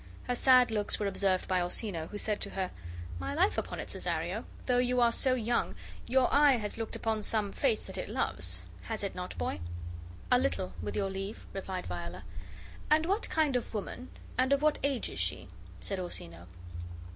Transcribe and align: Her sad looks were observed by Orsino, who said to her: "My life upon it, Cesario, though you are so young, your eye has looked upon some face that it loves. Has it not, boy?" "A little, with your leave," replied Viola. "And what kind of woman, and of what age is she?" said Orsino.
Her 0.23 0.33
sad 0.33 0.71
looks 0.71 0.97
were 0.99 1.05
observed 1.05 1.47
by 1.47 1.61
Orsino, 1.61 2.07
who 2.07 2.17
said 2.17 2.41
to 2.41 2.49
her: 2.49 2.71
"My 3.19 3.35
life 3.35 3.55
upon 3.55 3.79
it, 3.79 3.89
Cesario, 3.91 4.45
though 4.65 4.79
you 4.79 4.99
are 4.99 5.11
so 5.11 5.35
young, 5.35 5.75
your 6.07 6.27
eye 6.33 6.53
has 6.55 6.75
looked 6.75 6.95
upon 6.95 7.21
some 7.21 7.51
face 7.51 7.81
that 7.81 7.99
it 7.99 8.09
loves. 8.09 8.63
Has 8.85 9.03
it 9.03 9.13
not, 9.13 9.37
boy?" 9.37 9.59
"A 10.31 10.39
little, 10.39 10.73
with 10.81 10.95
your 10.95 11.11
leave," 11.11 11.45
replied 11.53 11.85
Viola. 11.85 12.23
"And 12.89 13.05
what 13.05 13.29
kind 13.29 13.55
of 13.55 13.75
woman, 13.75 14.09
and 14.39 14.51
of 14.51 14.63
what 14.63 14.79
age 14.81 15.07
is 15.07 15.19
she?" 15.19 15.49
said 15.81 15.99
Orsino. 15.99 16.47